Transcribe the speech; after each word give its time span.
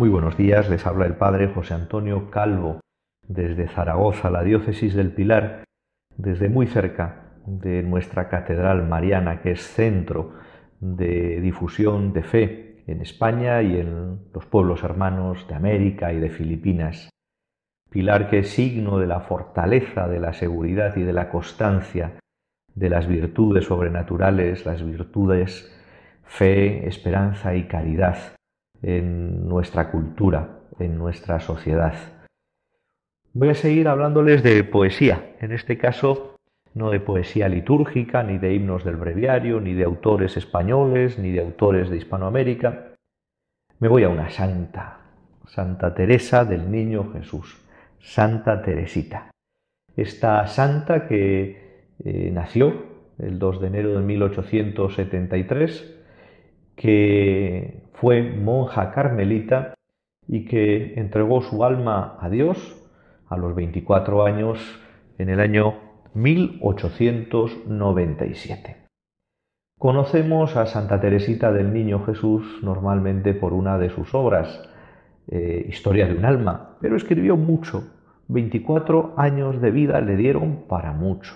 Muy 0.00 0.08
buenos 0.08 0.38
días, 0.38 0.70
les 0.70 0.86
habla 0.86 1.04
el 1.04 1.16
Padre 1.16 1.48
José 1.48 1.74
Antonio 1.74 2.30
Calvo 2.30 2.80
desde 3.28 3.68
Zaragoza, 3.68 4.30
la 4.30 4.42
diócesis 4.42 4.94
del 4.94 5.12
Pilar, 5.12 5.64
desde 6.16 6.48
muy 6.48 6.66
cerca 6.68 7.34
de 7.44 7.82
nuestra 7.82 8.30
Catedral 8.30 8.88
Mariana, 8.88 9.42
que 9.42 9.50
es 9.50 9.60
centro 9.60 10.32
de 10.80 11.42
difusión 11.42 12.14
de 12.14 12.22
fe 12.22 12.82
en 12.86 13.02
España 13.02 13.60
y 13.60 13.76
en 13.76 14.20
los 14.32 14.46
pueblos 14.46 14.82
hermanos 14.84 15.46
de 15.46 15.54
América 15.54 16.14
y 16.14 16.18
de 16.18 16.30
Filipinas. 16.30 17.10
Pilar 17.90 18.30
que 18.30 18.38
es 18.38 18.48
signo 18.48 18.98
de 18.98 19.06
la 19.06 19.20
fortaleza, 19.20 20.08
de 20.08 20.18
la 20.18 20.32
seguridad 20.32 20.96
y 20.96 21.02
de 21.02 21.12
la 21.12 21.28
constancia 21.28 22.12
de 22.74 22.88
las 22.88 23.06
virtudes 23.06 23.66
sobrenaturales, 23.66 24.64
las 24.64 24.82
virtudes 24.82 25.70
fe, 26.24 26.88
esperanza 26.88 27.54
y 27.54 27.64
caridad 27.64 28.39
en 28.82 29.48
nuestra 29.48 29.90
cultura, 29.90 30.60
en 30.78 30.98
nuestra 30.98 31.40
sociedad. 31.40 31.94
Voy 33.32 33.50
a 33.50 33.54
seguir 33.54 33.88
hablándoles 33.88 34.42
de 34.42 34.64
poesía, 34.64 35.36
en 35.40 35.52
este 35.52 35.78
caso 35.78 36.36
no 36.74 36.90
de 36.90 37.00
poesía 37.00 37.48
litúrgica, 37.48 38.22
ni 38.22 38.38
de 38.38 38.54
himnos 38.54 38.84
del 38.84 38.96
breviario, 38.96 39.60
ni 39.60 39.74
de 39.74 39.84
autores 39.84 40.36
españoles, 40.36 41.18
ni 41.18 41.32
de 41.32 41.40
autores 41.40 41.90
de 41.90 41.96
Hispanoamérica. 41.96 42.94
Me 43.80 43.88
voy 43.88 44.04
a 44.04 44.08
una 44.08 44.30
santa, 44.30 45.00
Santa 45.46 45.94
Teresa 45.94 46.44
del 46.44 46.70
Niño 46.70 47.12
Jesús, 47.12 47.60
Santa 47.98 48.62
Teresita. 48.62 49.30
Esta 49.96 50.46
santa 50.46 51.08
que 51.08 51.86
eh, 52.04 52.30
nació 52.32 52.84
el 53.18 53.38
2 53.38 53.60
de 53.60 53.66
enero 53.66 53.98
de 53.98 54.00
1873, 54.00 55.96
que 56.76 57.79
fue 58.00 58.22
monja 58.22 58.92
carmelita 58.92 59.74
y 60.26 60.46
que 60.46 60.94
entregó 60.94 61.42
su 61.42 61.62
alma 61.64 62.16
a 62.20 62.30
Dios 62.30 62.82
a 63.28 63.36
los 63.36 63.54
24 63.54 64.24
años 64.24 64.58
en 65.18 65.28
el 65.28 65.38
año 65.38 65.74
1897. 66.14 68.78
Conocemos 69.78 70.56
a 70.56 70.64
Santa 70.66 70.98
Teresita 71.00 71.52
del 71.52 71.72
Niño 71.74 72.04
Jesús 72.04 72.58
normalmente 72.62 73.34
por 73.34 73.52
una 73.52 73.78
de 73.78 73.90
sus 73.90 74.14
obras, 74.14 74.62
eh, 75.28 75.66
Historia 75.68 76.06
de 76.06 76.14
un 76.14 76.24
alma, 76.24 76.78
pero 76.80 76.96
escribió 76.96 77.36
mucho. 77.36 77.92
24 78.28 79.12
años 79.16 79.60
de 79.60 79.72
vida 79.72 80.00
le 80.00 80.16
dieron 80.16 80.64
para 80.68 80.92
mucho. 80.92 81.34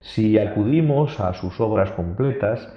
Si 0.00 0.38
acudimos 0.38 1.20
a 1.20 1.34
sus 1.34 1.60
obras 1.60 1.92
completas, 1.92 2.72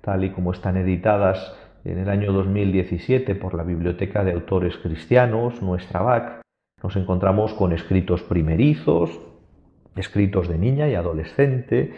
tal 0.00 0.24
y 0.24 0.30
como 0.30 0.50
están 0.52 0.76
editadas 0.76 1.54
en 1.84 1.98
el 1.98 2.08
año 2.08 2.32
2017 2.32 3.34
por 3.34 3.54
la 3.54 3.64
Biblioteca 3.64 4.24
de 4.24 4.32
Autores 4.32 4.76
Cristianos, 4.76 5.62
nuestra 5.62 6.02
BAC, 6.02 6.42
nos 6.82 6.96
encontramos 6.96 7.54
con 7.54 7.72
escritos 7.72 8.22
primerizos, 8.22 9.20
escritos 9.96 10.48
de 10.48 10.58
niña 10.58 10.88
y 10.88 10.94
adolescente, 10.94 11.94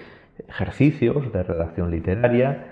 ejercicios 0.48 1.32
de 1.32 1.42
redacción 1.42 1.90
literaria, 1.90 2.70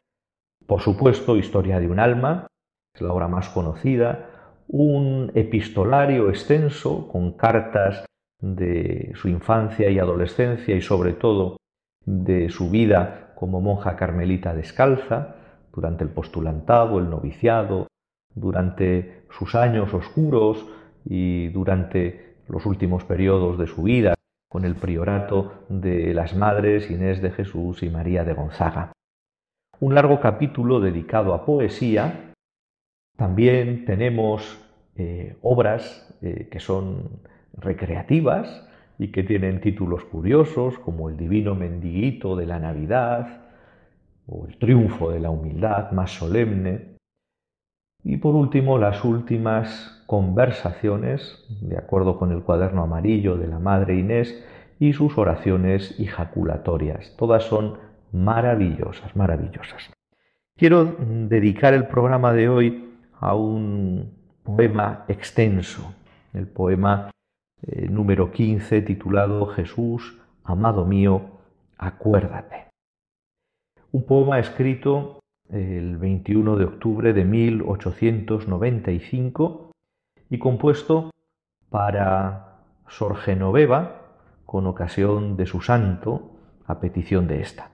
por 0.67 0.81
supuesto, 0.81 1.37
Historia 1.37 1.81
de 1.81 1.89
un 1.89 1.99
alma, 1.99 2.47
es 2.95 3.03
la 3.03 3.13
obra 3.13 3.29
más 3.29 3.49
conocida, 3.51 4.29
un 4.69 5.33
epistolario 5.35 6.29
extenso 6.29 7.09
con 7.09 7.33
cartas 7.33 8.05
de 8.41 9.13
su 9.15 9.29
infancia 9.29 9.91
y 9.91 9.99
adolescencia 9.99 10.75
y 10.75 10.81
sobre 10.81 11.13
todo 11.13 11.59
de 12.05 12.49
su 12.49 12.71
vida 12.71 13.33
como 13.35 13.61
monja 13.61 13.97
carmelita 13.97 14.55
descalza, 14.55 15.37
durante 15.73 16.05
el 16.05 16.11
postulantado, 16.11 16.99
el 16.99 17.11
noviciado, 17.11 17.87
durante 18.35 19.25
sus 19.31 19.55
años 19.55 19.93
oscuros 19.95 20.67
y 21.05 21.49
durante 21.49 22.37
los 22.49 22.67
últimos 22.67 23.05
periodos 23.05 23.59
de 23.59 23.67
su 23.67 23.83
vida, 23.83 24.15
con 24.49 24.65
el 24.65 24.77
priorato 24.77 25.65
de 25.69 26.15
las 26.15 26.37
madres 26.37 26.91
Inés 26.91 27.23
de 27.23 27.31
Jesús 27.31 27.83
y 27.83 27.91
María 27.91 28.25
de 28.25 28.35
Gonzaga. 28.35 28.93
Un 29.81 29.95
largo 29.95 30.21
capítulo 30.21 30.81
dedicado 30.81 31.35
a 31.35 31.45
poesía. 31.45 32.33
También 33.17 33.85
tenemos 33.85 34.61
eh, 34.97 35.37
obras 35.43 36.15
eh, 36.23 36.49
que 36.51 36.61
son 36.61 37.21
recreativas, 37.55 38.69
y 39.03 39.09
que 39.09 39.25
tienen 39.25 39.61
títulos 39.61 40.05
curiosos 40.05 40.79
como 40.79 41.09
El 41.09 41.17
Divino 41.17 41.57
Mendiguito 41.57 42.37
de 42.37 42.47
la 42.47 42.61
Navidad 42.61 43.42
o 44.27 44.47
El 44.47 44.59
Triunfo 44.59 45.11
de 45.11 45.21
la 45.21 45.31
Humildad, 45.31 45.93
más 45.93 46.13
solemne. 46.13 46.97
Y 48.05 48.17
por 48.17 48.35
último, 48.35 48.79
las 48.79 49.05
últimas 49.05 50.05
conversaciones, 50.07 51.45
de 51.61 51.79
acuerdo 51.79 52.19
con 52.19 52.33
el 52.33 52.43
cuaderno 52.43 52.83
amarillo 52.83 53.37
de 53.37 53.47
la 53.47 53.59
Madre 53.59 53.97
Inés, 53.97 54.45
y 54.79 54.93
sus 54.93 55.17
oraciones 55.17 55.99
ejaculatorias. 56.01 57.15
Todas 57.17 57.45
son 57.45 57.79
maravillosas, 58.11 59.15
maravillosas. 59.15 59.93
Quiero 60.57 60.85
dedicar 60.85 61.73
el 61.73 61.87
programa 61.87 62.33
de 62.33 62.49
hoy 62.49 62.91
a 63.21 63.35
un 63.37 64.13
poema 64.43 65.05
extenso, 65.07 65.95
el 66.35 66.49
poema 66.49 67.11
eh, 67.63 67.89
número 67.89 68.33
15 68.33 68.83
titulado 68.83 69.47
Jesús, 69.47 70.19
amado 70.45 70.85
mío, 70.85 71.23
acuérdate. 71.79 72.72
Un 73.93 74.05
poema 74.05 74.39
escrito 74.39 75.21
el 75.51 75.97
21 75.99 76.57
de 76.57 76.65
octubre 76.65 77.13
de 77.13 77.25
1895 77.25 79.71
y 80.31 80.39
compuesto 80.39 81.11
para 81.71 82.63
Sor 82.89 83.17
Genoveva 83.17 84.15
con 84.45 84.67
ocasión 84.67 85.37
de 85.37 85.47
su 85.47 85.61
santo 85.61 86.33
a 86.67 86.81
petición 86.81 87.29
de 87.29 87.41
esta. 87.41 87.71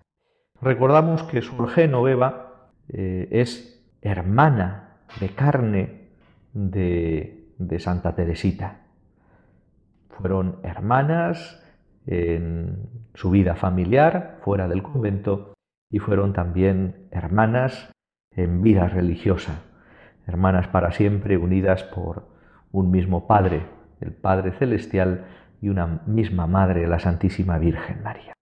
Recordamos 0.61 1.23
que 1.23 1.41
Sor 1.41 1.69
Genoveva 1.69 2.69
eh, 2.89 3.29
es 3.31 3.83
hermana 4.03 4.99
de 5.21 5.29
carne 5.31 6.09
de 6.53 7.79
Santa 7.79 8.15
Teresita 8.15 8.83
fueron 10.19 10.57
hermanas 10.63 11.63
en 12.07 12.89
su 13.15 13.31
vida 13.31 13.55
familiar, 13.55 14.39
fuera 14.43 14.67
del 14.67 14.83
convento, 14.83 15.55
y 15.91 15.99
fueron 15.99 16.33
también 16.33 17.09
hermanas 17.11 17.93
en 18.35 18.63
vida 18.63 18.89
religiosa, 18.89 19.63
hermanas 20.27 20.69
para 20.69 20.93
siempre 20.93 21.37
unidas 21.37 21.83
por 21.85 22.29
un 22.71 22.91
mismo 22.91 23.27
Padre, 23.27 23.67
el 24.01 24.13
Padre 24.13 24.53
Celestial, 24.53 25.27
y 25.61 25.71
una 25.71 26.03
misma 26.07 26.47
Madre, 26.47 26.87
la 26.87 27.01
Santísima 27.01 27.59
Virgen 27.59 28.03
María. 28.03 28.33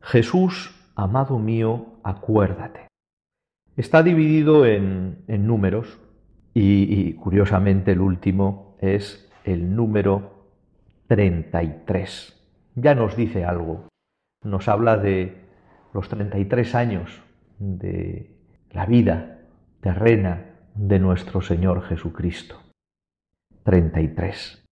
Jesús, 0.00 0.74
amado 0.96 1.38
mío, 1.38 2.00
acuérdate. 2.02 2.88
Está 3.76 4.02
dividido 4.02 4.66
en, 4.66 5.24
números 5.28 6.00
y 6.54 7.12
curiosamente 7.14 7.92
el 7.92 8.00
último 8.00 8.76
es 8.80 9.30
el 9.44 9.74
número 9.76 10.48
33. 11.08 12.32
Ya 12.74 12.94
nos 12.94 13.16
dice 13.16 13.44
algo. 13.44 13.88
Nos 14.42 14.68
habla 14.68 14.96
de 14.96 15.45
los 15.92 16.08
33 16.08 16.74
años 16.74 17.22
de 17.58 18.30
la 18.70 18.86
vida 18.86 19.40
terrena 19.80 20.56
de 20.74 20.98
nuestro 20.98 21.40
Señor 21.40 21.82
Jesucristo. 21.82 22.60
33. 23.64 24.64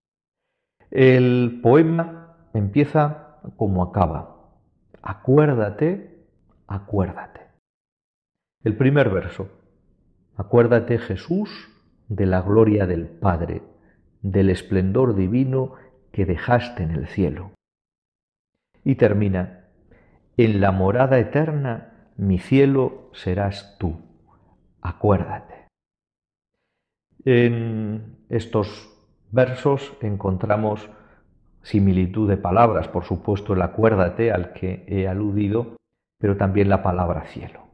El 0.91 1.59
poema 1.61 2.37
empieza 2.53 3.39
como 3.57 3.83
acaba, 3.83 4.53
acuérdate, 5.01 6.25
acuérdate. 6.67 7.41
El 8.63 8.77
primer 8.77 9.09
verso, 9.09 9.49
acuérdate 10.35 10.97
Jesús 10.97 11.69
de 12.07 12.25
la 12.25 12.41
gloria 12.41 12.87
del 12.87 13.07
Padre, 13.07 13.61
del 14.21 14.49
esplendor 14.49 15.15
divino 15.15 15.73
que 16.11 16.25
dejaste 16.25 16.83
en 16.83 16.91
el 16.91 17.07
cielo. 17.07 17.51
Y 18.83 18.95
termina, 18.95 19.64
en 20.37 20.61
la 20.61 20.71
morada 20.71 21.19
eterna 21.19 22.11
mi 22.17 22.39
cielo 22.39 23.09
serás 23.13 23.75
tú, 23.77 23.97
acuérdate. 24.81 25.67
En 27.25 28.17
estos 28.29 28.89
versos 29.31 29.93
encontramos 30.01 30.89
similitud 31.61 32.29
de 32.29 32.37
palabras, 32.37 32.87
por 32.87 33.03
supuesto 33.03 33.53
el 33.53 33.61
acuérdate 33.61 34.31
al 34.31 34.53
que 34.53 34.85
he 34.87 35.07
aludido, 35.07 35.75
pero 36.19 36.37
también 36.37 36.69
la 36.69 36.83
palabra 36.83 37.25
cielo. 37.25 37.67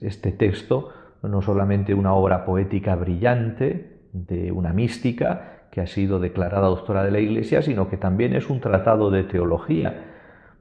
Este 0.00 0.32
texto 0.32 0.92
no 1.22 1.42
solamente 1.42 1.94
una 1.94 2.14
obra 2.14 2.44
poética 2.44 2.94
brillante 2.94 4.08
de 4.12 4.52
una 4.52 4.72
mística 4.72 5.68
que 5.70 5.80
ha 5.80 5.86
sido 5.86 6.20
declarada 6.20 6.68
doctora 6.68 7.02
de 7.02 7.10
la 7.10 7.18
Iglesia, 7.18 7.62
sino 7.62 7.88
que 7.88 7.96
también 7.96 8.34
es 8.34 8.48
un 8.48 8.60
tratado 8.60 9.10
de 9.10 9.24
teología, 9.24 10.12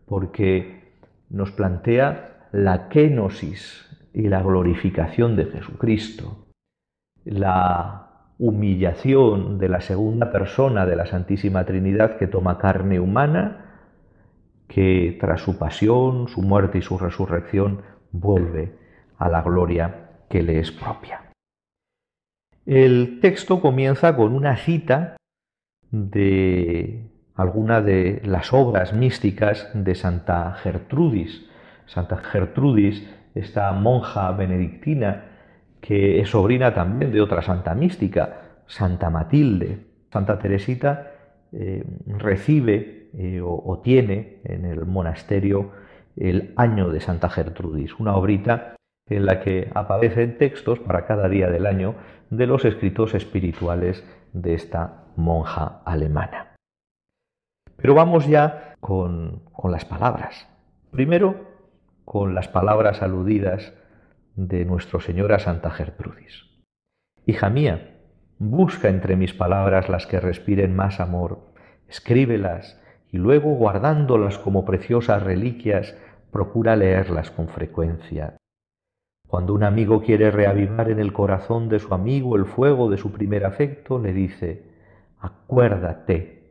porque 0.07 0.82
nos 1.33 1.51
plantea 1.51 2.47
la 2.51 2.87
kenosis 2.87 3.89
y 4.13 4.29
la 4.29 4.41
glorificación 4.41 5.35
de 5.35 5.45
Jesucristo, 5.45 6.45
la 7.25 8.33
humillación 8.37 9.57
de 9.57 9.69
la 9.69 9.81
segunda 9.81 10.31
persona 10.31 10.85
de 10.85 10.95
la 10.95 11.07
Santísima 11.07 11.65
Trinidad 11.65 12.17
que 12.17 12.27
toma 12.27 12.59
carne 12.59 12.99
humana, 12.99 13.65
que 14.67 15.17
tras 15.19 15.41
su 15.41 15.57
pasión, 15.57 16.27
su 16.27 16.41
muerte 16.41 16.77
y 16.77 16.81
su 16.81 16.97
resurrección 16.97 17.81
vuelve 18.11 18.77
a 19.17 19.27
la 19.27 19.41
gloria 19.41 20.11
que 20.29 20.43
le 20.43 20.59
es 20.59 20.71
propia. 20.71 21.31
El 22.65 23.19
texto 23.19 23.59
comienza 23.59 24.15
con 24.15 24.33
una 24.33 24.55
cita 24.55 25.17
de 25.91 27.12
alguna 27.35 27.81
de 27.81 28.21
las 28.25 28.53
obras 28.53 28.93
místicas 28.93 29.69
de 29.73 29.95
Santa 29.95 30.53
Gertrudis. 30.61 31.49
Santa 31.85 32.17
Gertrudis, 32.17 33.07
esta 33.35 33.71
monja 33.73 34.31
benedictina 34.31 35.25
que 35.81 36.21
es 36.21 36.29
sobrina 36.29 36.73
también 36.73 37.11
de 37.11 37.21
otra 37.21 37.41
santa 37.41 37.75
mística, 37.75 38.41
Santa 38.67 39.09
Matilde. 39.09 39.79
Santa 40.11 40.39
Teresita 40.39 41.11
eh, 41.51 41.83
recibe 42.05 43.09
eh, 43.13 43.41
o, 43.43 43.81
tiene 43.83 44.39
en 44.45 44.65
el 44.65 44.85
monasterio 44.85 45.71
el 46.15 46.53
año 46.55 46.89
de 46.89 47.01
Santa 47.01 47.29
Gertrudis, 47.29 47.99
una 47.99 48.15
obrita 48.15 48.75
en 49.09 49.25
la 49.25 49.41
que 49.41 49.69
aparecen 49.73 50.37
textos 50.37 50.79
para 50.79 51.05
cada 51.05 51.27
día 51.27 51.49
del 51.49 51.65
año 51.65 51.95
de 52.29 52.47
los 52.47 52.63
escritos 52.63 53.13
espirituales 53.13 54.03
de 54.31 54.53
esta 54.53 55.05
monja 55.17 55.81
alemana. 55.85 56.52
Pero 57.83 57.95
vamos 57.95 58.27
ya 58.27 58.77
con, 58.79 59.41
con 59.51 59.73
las 59.73 59.83
palabras. 59.83 60.47
Primero, 60.89 61.35
con 62.05 62.33
las 62.33 62.47
palabras 62.47 63.01
aludidas 63.01 63.73
de 64.37 64.63
Nuestro 64.63 65.01
Señor 65.01 65.33
a 65.33 65.39
Santa 65.39 65.69
Gertrudis. 65.69 66.45
Hija 67.25 67.49
mía, 67.49 67.97
busca 68.39 68.87
entre 68.87 69.17
mis 69.17 69.33
palabras 69.33 69.89
las 69.89 70.07
que 70.07 70.21
respiren 70.21 70.73
más 70.73 71.01
amor, 71.01 71.41
escríbelas 71.89 72.81
y 73.11 73.17
luego 73.17 73.53
guardándolas 73.55 74.37
como 74.37 74.63
preciosas 74.63 75.21
reliquias, 75.21 75.93
procura 76.31 76.77
leerlas 76.77 77.31
con 77.31 77.49
frecuencia. 77.49 78.37
Cuando 79.27 79.53
un 79.53 79.63
amigo 79.65 80.01
quiere 80.01 80.31
reavivar 80.31 80.89
en 80.89 81.01
el 81.01 81.11
corazón 81.11 81.67
de 81.67 81.79
su 81.79 81.93
amigo 81.93 82.37
el 82.37 82.45
fuego 82.45 82.89
de 82.89 82.95
su 82.95 83.11
primer 83.11 83.45
afecto, 83.45 83.99
le 83.99 84.13
dice, 84.13 84.71
acuérdate 85.19 86.42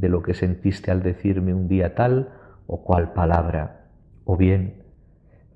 de 0.00 0.08
lo 0.08 0.22
que 0.22 0.34
sentiste 0.34 0.90
al 0.90 1.02
decirme 1.02 1.54
un 1.54 1.68
día 1.68 1.94
tal 1.94 2.30
o 2.66 2.82
cual 2.82 3.12
palabra, 3.12 3.86
o 4.24 4.36
bien, 4.36 4.78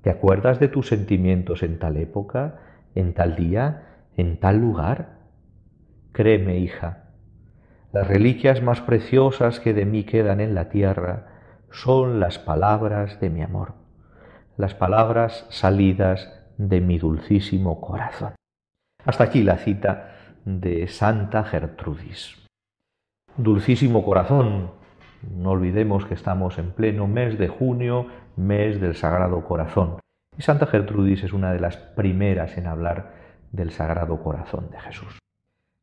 ¿Te 0.03 0.09
acuerdas 0.09 0.59
de 0.59 0.67
tus 0.67 0.89
sentimientos 0.89 1.63
en 1.63 1.79
tal 1.79 1.95
época, 1.95 2.59
en 2.93 3.13
tal 3.13 3.37
día, 3.37 3.83
en 4.17 4.37
tal 4.37 4.59
lugar? 4.59 5.19
Créeme, 6.11 6.57
hija, 6.57 7.05
las 7.93 8.05
reliquias 8.05 8.61
más 8.61 8.81
preciosas 8.81 9.61
que 9.61 9.73
de 9.73 9.85
mí 9.85 10.03
quedan 10.03 10.41
en 10.41 10.55
la 10.55 10.67
tierra 10.67 11.27
son 11.71 12.19
las 12.19 12.37
palabras 12.37 13.21
de 13.21 13.29
mi 13.29 13.43
amor, 13.43 13.75
las 14.57 14.75
palabras 14.75 15.47
salidas 15.49 16.29
de 16.57 16.81
mi 16.81 16.99
dulcísimo 16.99 17.79
corazón. 17.79 18.35
Hasta 19.05 19.23
aquí 19.23 19.41
la 19.41 19.55
cita 19.55 20.15
de 20.43 20.89
Santa 20.89 21.45
Gertrudis. 21.45 22.42
Dulcísimo 23.37 24.05
corazón, 24.05 24.69
no 25.35 25.51
olvidemos 25.51 26.05
que 26.05 26.13
estamos 26.13 26.59
en 26.59 26.69
pleno 26.69 27.07
mes 27.07 27.39
de 27.39 27.47
junio, 27.47 28.05
mes 28.35 28.79
del 28.79 28.95
Sagrado 28.95 29.43
Corazón. 29.43 29.97
Y 30.37 30.43
Santa 30.43 30.67
Gertrudis 30.67 31.23
es 31.23 31.33
una 31.33 31.51
de 31.51 31.59
las 31.59 31.77
primeras 31.77 32.55
en 32.59 32.67
hablar 32.67 33.15
del 33.51 33.71
Sagrado 33.71 34.21
Corazón 34.21 34.69
de 34.69 34.79
Jesús. 34.79 35.17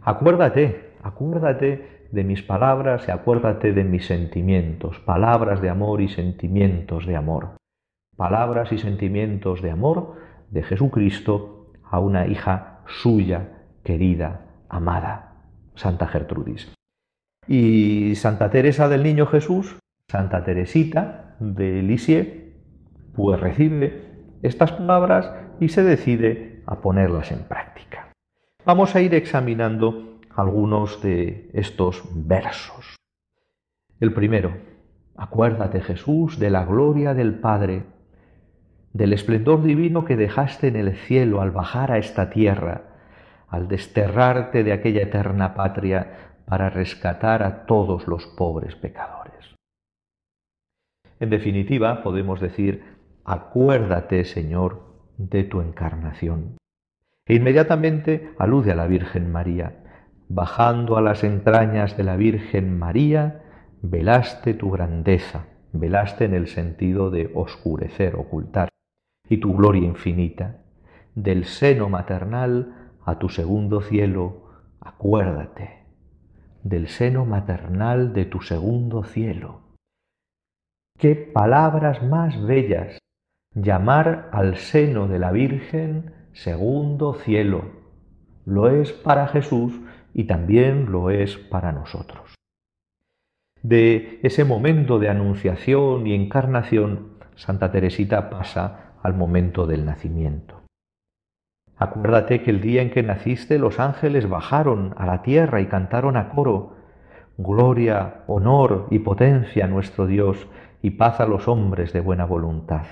Acuérdate, 0.01 0.93
acuérdate 1.03 2.07
de 2.13 2.23
mis 2.23 2.41
palabras 2.45 3.09
y 3.09 3.11
acuérdate 3.11 3.73
de 3.73 3.83
mis 3.83 4.07
sentimientos, 4.07 5.01
palabras 5.01 5.61
de 5.61 5.71
amor 5.71 6.03
y 6.03 6.09
sentimientos 6.09 7.05
de 7.05 7.17
amor. 7.17 7.57
Palabras 8.17 8.71
y 8.71 8.79
sentimientos 8.79 9.61
de 9.61 9.73
amor 9.73 10.15
de 10.51 10.63
Jesucristo 10.63 11.73
a 11.83 11.99
una 11.99 12.29
hija 12.29 12.83
suya, 12.87 13.65
querida, 13.83 14.43
amada, 14.69 15.35
Santa 15.75 16.07
Gertrudis. 16.07 16.73
Y 17.47 18.15
Santa 18.17 18.51
Teresa 18.51 18.89
del 18.89 19.03
Niño 19.03 19.27
Jesús, 19.27 19.79
Santa 20.09 20.45
Teresita 20.45 21.37
de 21.41 21.83
Lisieux, 21.83 22.29
pues 23.15 23.41
recibe 23.41 24.05
estas 24.43 24.73
palabras 24.73 25.33
y 25.61 25.69
se 25.69 25.83
decide 25.83 26.63
a 26.67 26.81
ponerlas 26.81 27.33
en 27.33 27.41
práctica. 27.41 28.09
Vamos 28.65 28.95
a 28.95 29.01
ir 29.01 29.15
examinando 29.15 30.21
algunos 30.35 31.03
de 31.03 31.51
estos 31.53 32.03
versos. 32.15 32.97
El 34.01 34.13
primero, 34.13 34.57
acuérdate 35.17 35.81
Jesús 35.81 36.39
de 36.39 36.51
la 36.51 36.65
gloria 36.65 37.15
del 37.15 37.35
Padre, 37.35 37.85
del 38.93 39.13
esplendor 39.13 39.63
divino 39.63 40.05
que 40.05 40.17
dejaste 40.17 40.69
en 40.69 40.77
el 40.77 40.97
cielo 40.97 41.41
al 41.41 41.51
bajar 41.51 41.93
a 41.93 41.99
esta 41.99 42.31
tierra, 42.31 42.83
al 43.49 43.69
desterrarte 43.69 44.65
de 44.65 44.73
aquella 44.73 45.03
eterna 45.03 45.55
patria 45.55 46.30
para 46.51 46.69
rescatar 46.69 47.45
a 47.45 47.65
todos 47.65 48.09
los 48.09 48.27
pobres 48.27 48.75
pecadores. 48.75 49.55
En 51.21 51.31
definitiva, 51.31 52.03
podemos 52.03 52.41
decir, 52.41 52.83
acuérdate, 53.25 54.25
Señor, 54.25 54.83
de 55.17 55.45
tu 55.45 55.61
encarnación. 55.61 56.57
E 57.27 57.37
inmediatamente 57.37 58.33
alude 58.37 58.73
a 58.73 58.75
la 58.75 58.89
Virgen 58.89 59.31
María. 59.31 59.85
Bajando 60.29 60.97
a 60.97 61.03
las 61.03 61.23
entrañas 61.23 61.97
de 61.97 62.03
la 62.03 62.17
Virgen 62.17 62.77
María, 62.77 63.45
velaste 63.81 64.53
tu 64.53 64.73
grandeza, 64.73 65.47
velaste 65.73 66.25
en 66.25 66.35
el 66.35 66.49
sentido 66.49 67.13
de 67.13 67.31
oscurecer, 67.33 68.17
ocultar, 68.17 68.71
y 69.29 69.37
tu 69.37 69.55
gloria 69.55 69.87
infinita. 69.87 70.57
Del 71.15 71.45
seno 71.45 71.89
maternal 71.89 72.91
a 73.05 73.21
tu 73.21 73.29
segundo 73.29 73.83
cielo, 73.83 74.51
acuérdate 74.81 75.80
del 76.63 76.89
seno 76.89 77.25
maternal 77.25 78.13
de 78.13 78.25
tu 78.25 78.41
segundo 78.41 79.05
cielo. 79.05 79.61
Qué 80.99 81.15
palabras 81.17 82.03
más 82.03 82.43
bellas 82.43 82.99
llamar 83.55 84.29
al 84.33 84.57
seno 84.57 85.09
de 85.09 85.19
la 85.19 85.33
Virgen 85.33 86.13
segundo 86.33 87.15
cielo. 87.15 87.65
Lo 88.45 88.69
es 88.69 88.93
para 88.93 89.27
Jesús 89.29 89.81
y 90.15 90.25
también 90.25 90.93
lo 90.93 91.11
es 91.11 91.37
para 91.37 91.73
nosotros. 91.73 92.35
De 93.63 94.21
ese 94.23 94.45
momento 94.45 94.99
de 94.99 95.09
anunciación 95.09 96.07
y 96.07 96.15
encarnación, 96.15 97.19
Santa 97.35 97.71
Teresita 97.71 98.31
pasa 98.31 98.95
al 99.03 99.15
momento 99.15 99.67
del 99.67 99.85
nacimiento. 99.85 100.60
Acuérdate 101.81 102.43
que 102.43 102.51
el 102.51 102.61
día 102.61 102.83
en 102.83 102.91
que 102.91 103.03
naciste 103.03 103.59
los 103.59 103.81
ángeles 103.81 104.29
bajaron 104.29 104.95
a 104.99 105.07
la 105.07 105.23
tierra 105.23 105.63
y 105.63 105.67
cantaron 105.67 106.19
a 106.19 106.29
coro, 106.29 106.77
Gloria, 107.39 108.23
honor 108.27 108.87
y 108.91 108.99
potencia 108.99 109.65
a 109.65 109.69
nuestro 109.69 110.07
Dios 110.07 110.47
y 110.83 110.91
paz 110.91 111.21
a 111.21 111.27
los 111.27 111.49
hombres 111.49 111.95
de 111.95 112.01
buena 112.01 112.27
voluntad. 112.27 112.85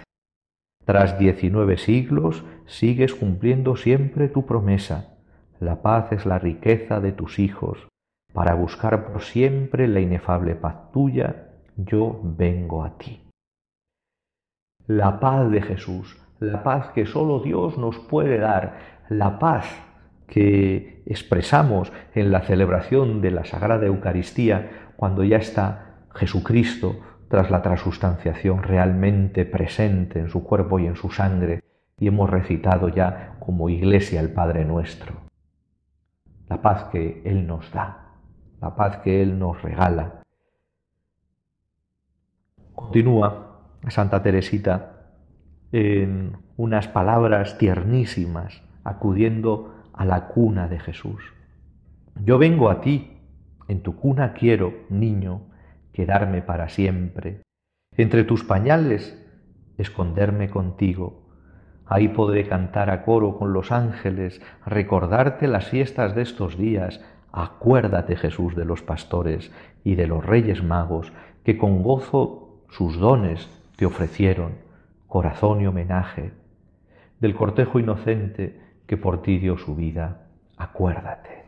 Tras 0.87 1.19
diecinueve 1.19 1.77
siglos 1.77 2.47
sigues 2.65 3.15
cumpliendo 3.15 3.77
siempre 3.77 4.29
tu 4.29 4.47
promesa. 4.47 5.19
La 5.61 5.83
paz 5.83 6.11
es 6.13 6.25
la 6.25 6.39
riqueza 6.39 6.99
de 7.01 7.13
tus 7.13 7.39
hijos. 7.39 7.89
Para 8.33 8.55
buscar 8.55 9.13
por 9.13 9.21
siempre 9.21 9.87
la 9.87 10.01
inefable 10.01 10.55
paz 10.55 10.91
tuya, 10.93 11.49
yo 11.77 12.19
vengo 12.23 12.85
a 12.85 12.97
ti. 12.97 13.23
la 14.89 15.21
paz 15.21 15.51
de 15.51 15.61
Jesús, 15.61 16.17
la 16.41 16.63
paz 16.63 16.91
que 16.93 17.07
solo 17.07 17.41
Dios 17.41 17.79
nos 17.79 17.99
puede 17.99 18.39
dar, 18.39 18.79
la 19.09 19.39
paz 19.39 19.67
que 20.27 21.03
expresamos 21.07 21.93
en 22.15 22.31
la 22.31 22.43
celebración 22.43 23.21
de 23.21 23.31
la 23.31 23.45
Sagrada 23.45 23.87
Eucaristía 23.87 24.91
cuando 24.97 25.25
ya 25.25 25.39
está 25.39 26.07
Jesucristo 26.15 27.01
tras 27.29 27.51
la 27.51 27.63
transustanciación 27.63 28.63
realmente 28.63 29.45
presente 29.45 30.19
en 30.19 30.29
su 30.29 30.45
cuerpo 30.45 30.79
y 30.79 30.87
en 30.87 30.97
su 30.97 31.11
sangre 31.11 31.63
y 31.99 32.09
hemos 32.09 32.31
recitado 32.31 32.89
ya 32.89 33.37
como 33.41 33.69
iglesia 33.69 34.21
el 34.21 34.33
Padre 34.33 34.65
nuestro. 34.65 35.15
La 36.49 36.63
paz 36.63 36.85
que 36.85 37.23
Él 37.25 37.47
nos 37.47 37.71
da, 37.73 38.15
la 38.61 38.75
paz 38.75 38.99
que 38.99 39.23
Él 39.23 39.39
nos 39.39 39.61
regala. 39.63 40.23
Continúa 42.75 43.61
Santa 43.89 44.23
Teresita 44.23 44.98
en 45.73 46.37
unas 46.57 46.89
palabras 46.89 47.59
tiernísimas, 47.59 48.63
acudiendo 48.85 49.75
a 49.93 50.05
la 50.05 50.29
cuna 50.29 50.69
de 50.69 50.79
Jesús. 50.79 51.23
Yo 52.17 52.39
vengo 52.39 52.71
a 52.71 52.81
ti, 52.81 53.19
en 53.69 53.83
tu 53.83 53.97
cuna 53.97 54.33
quiero, 54.33 54.73
niño, 54.89 55.43
quedarme 55.93 56.43
para 56.43 56.69
siempre. 56.69 57.43
Entre 57.97 58.25
tus 58.25 58.45
pañales, 58.45 59.19
esconderme 59.77 60.49
contigo. 60.49 61.29
Ahí 61.87 62.09
podré 62.09 62.47
cantar 62.49 62.91
a 62.91 63.03
coro 63.03 63.39
con 63.39 63.53
los 63.53 63.73
ángeles, 63.73 64.41
recordarte 64.65 65.49
las 65.49 65.67
fiestas 65.67 66.15
de 66.15 66.23
estos 66.23 66.57
días. 66.57 67.01
Acuérdate, 67.33 68.17
Jesús, 68.17 68.57
de 68.57 68.65
los 68.65 68.83
pastores 68.83 69.53
y 69.85 69.95
de 69.95 70.07
los 70.07 70.25
reyes 70.25 70.63
magos, 70.63 71.13
que 71.45 71.59
con 71.59 71.83
gozo 71.83 72.65
sus 72.71 72.99
dones 72.99 73.49
te 73.77 73.87
ofrecieron 73.87 74.68
corazón 75.09 75.61
y 75.61 75.67
homenaje, 75.67 76.33
del 77.19 77.35
cortejo 77.35 77.81
inocente 77.81 78.61
que 78.87 78.97
por 78.97 79.23
ti 79.23 79.39
dio 79.39 79.59
su 79.59 79.75
vida. 79.75 80.29
Acuérdate. 80.57 81.47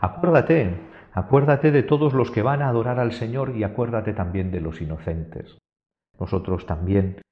Acuérdate, 0.00 0.76
acuérdate 1.12 1.70
de 1.70 1.82
todos 1.82 2.12
los 2.12 2.30
que 2.30 2.42
van 2.42 2.62
a 2.62 2.68
adorar 2.68 2.98
al 2.98 3.12
Señor 3.12 3.56
y 3.56 3.64
acuérdate 3.64 4.12
también 4.12 4.50
de 4.50 4.60
los 4.60 4.82
inocentes. 4.82 5.58
Nosotros 6.18 6.66
también 6.66 7.22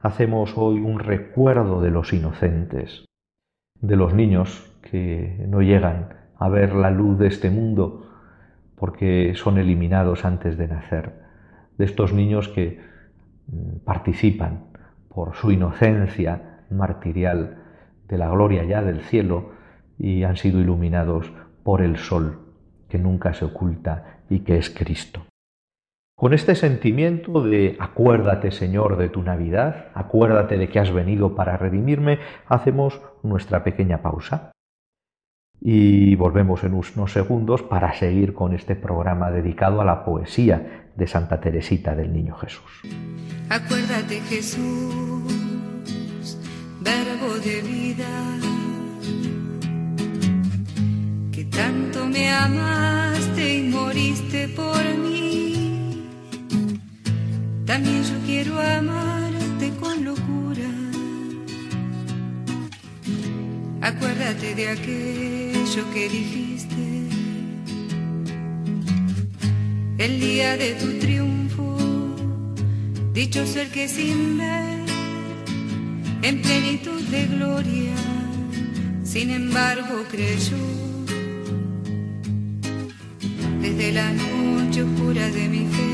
hacemos 0.00 0.56
hoy 0.56 0.80
un 0.80 0.98
recuerdo 0.98 1.80
de 1.80 1.90
los 1.90 2.12
inocentes, 2.12 3.04
de 3.80 3.96
los 3.96 4.14
niños 4.14 4.76
que 4.82 5.44
no 5.48 5.60
llegan 5.60 6.14
a 6.38 6.48
ver 6.48 6.74
la 6.74 6.90
luz 6.90 7.18
de 7.18 7.28
este 7.28 7.50
mundo 7.50 8.08
porque 8.76 9.34
son 9.36 9.58
eliminados 9.58 10.24
antes 10.24 10.58
de 10.58 10.66
nacer, 10.66 11.12
de 11.78 11.84
estos 11.84 12.12
niños 12.12 12.48
que 12.48 12.80
participan 13.84 14.64
por 15.08 15.34
su 15.34 15.50
inocencia 15.52 16.64
martirial 16.70 17.58
de 18.08 18.18
la 18.18 18.28
gloria 18.30 18.64
ya 18.64 18.82
del 18.82 19.00
cielo 19.02 19.52
y 19.98 20.24
han 20.24 20.36
sido 20.36 20.60
iluminados 20.60 21.32
por 21.62 21.82
el 21.82 21.96
sol 21.98 22.40
que 22.88 22.98
nunca 22.98 23.34
se 23.34 23.44
oculta 23.44 24.20
y 24.28 24.40
que 24.40 24.58
es 24.58 24.70
Cristo. 24.70 25.26
Con 26.16 26.34
este 26.34 26.54
sentimiento 26.54 27.42
de 27.42 27.76
acuérdate 27.80 28.50
Señor 28.50 28.96
de 28.96 29.08
tu 29.08 29.22
Navidad, 29.22 29.86
acuérdate 29.94 30.56
de 30.56 30.68
que 30.68 30.78
has 30.78 30.92
venido 30.92 31.34
para 31.34 31.56
redimirme, 31.56 32.18
hacemos 32.46 33.00
nuestra 33.22 33.64
pequeña 33.64 34.02
pausa 34.02 34.52
y 35.64 36.16
volvemos 36.16 36.64
en 36.64 36.74
unos 36.74 37.12
segundos 37.12 37.62
para 37.62 37.94
seguir 37.94 38.34
con 38.34 38.52
este 38.52 38.74
programa 38.74 39.30
dedicado 39.30 39.80
a 39.80 39.84
la 39.84 40.04
poesía 40.04 40.88
de 40.96 41.06
Santa 41.06 41.40
Teresita 41.40 41.94
del 41.94 42.12
Niño 42.12 42.34
Jesús. 42.36 42.82
Acuérdate 43.48 44.20
Jesús, 44.22 44.58
verbo 46.80 47.34
de 47.44 47.62
vida, 47.62 48.38
que 51.30 51.44
tanto 51.44 52.06
me 52.06 52.28
amaste 52.28 53.58
y 53.58 53.68
moriste 53.68 54.48
por 54.48 54.82
mí. 54.98 56.08
También 57.64 58.02
yo 58.02 58.18
quiero 58.26 58.60
amarte 58.60 59.70
con 59.78 60.04
locura. 60.04 60.32
Acuérdate 63.80 64.54
de 64.54 64.68
que 65.94 66.08
dijiste 66.08 67.08
el 69.96 70.20
día 70.20 70.56
de 70.58 70.74
tu 70.74 70.98
triunfo 70.98 71.32
Dicho 73.14 73.46
ser 73.46 73.68
que 73.68 73.88
sin 73.88 74.38
ver, 74.38 74.86
en 76.22 76.40
plenitud 76.40 77.00
de 77.02 77.26
gloria, 77.26 77.94
sin 79.04 79.30
embargo 79.30 80.04
creyó. 80.10 80.56
Desde 83.60 83.92
la 83.92 84.10
noche 84.12 84.82
oscura 84.82 85.28
de 85.28 85.48
mi 85.48 85.66
fe, 85.66 85.92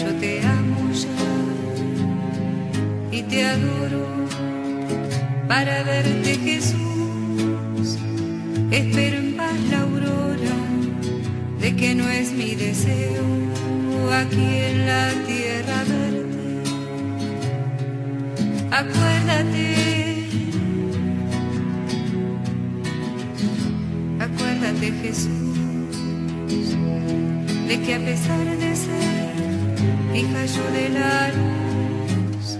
yo 0.00 0.14
te 0.20 0.42
amo 0.42 0.90
ya 0.92 1.08
y 3.16 3.22
te 3.22 3.44
adoro 3.44 4.06
para 5.48 5.82
verte 5.82 6.36
Jesús. 6.36 6.91
Espero 8.72 9.18
en 9.18 9.36
paz 9.36 9.52
la 9.70 9.80
aurora 9.80 10.56
de 11.60 11.76
que 11.76 11.94
no 11.94 12.08
es 12.08 12.32
mi 12.32 12.54
deseo 12.54 13.22
aquí 14.14 14.46
en 14.70 14.86
la 14.86 15.10
tierra 15.26 15.84
verde. 15.84 16.62
Acuérdate, 18.70 19.74
acuérdate 24.18 24.92
Jesús, 25.02 25.98
de 27.68 27.80
que 27.82 27.94
a 27.94 27.98
pesar 27.98 28.56
de 28.56 28.74
ser 28.74 29.34
hija 30.14 30.46
yo 30.46 30.64
de 30.72 30.88
la 30.88 31.28
luz 31.36 32.58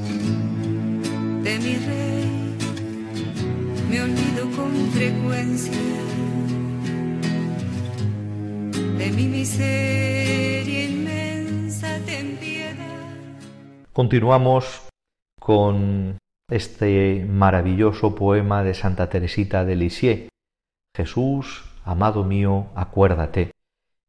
de 1.43 1.59
mi 1.59 1.75
rey, 1.77 2.42
me 3.93 4.01
olvido 4.01 4.45
con 4.57 4.73
frecuencia 4.93 5.79
de 8.99 9.11
mi 9.11 9.27
miseria 9.27 9.93
Continuamos 13.93 14.89
con 15.39 16.17
este 16.49 17.27
maravilloso 17.29 18.15
poema 18.15 18.65
de 18.65 18.73
Santa 18.73 19.11
Teresita 19.11 19.67
de 19.67 19.77
Lisieux. 19.77 20.29
Jesús, 20.97 21.63
amado 21.85 22.25
mío, 22.25 22.69
acuérdate. 22.75 23.51